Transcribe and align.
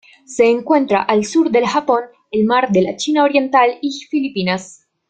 Se 0.25 0.47
encuentra 0.49 1.03
al 1.03 1.25
sur 1.25 1.51
del 1.51 1.67
Japón, 1.67 2.01
el 2.31 2.45
Mar 2.45 2.71
de 2.71 2.81
la 2.81 2.95
China 2.95 3.23
Oriental 3.23 3.77
y 3.83 3.99
Filipinas. 4.09 4.87